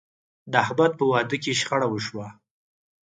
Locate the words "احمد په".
0.65-1.03